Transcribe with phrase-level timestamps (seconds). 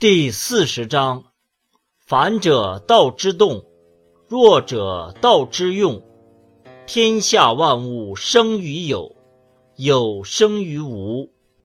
[0.00, 1.24] 第四十章
[1.98, 3.64] 反者道之动
[4.28, 6.00] 弱者道之用。
[6.86, 9.16] 天下万物生于有
[9.74, 11.32] 有生于无。